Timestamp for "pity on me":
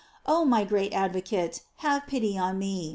2.07-2.89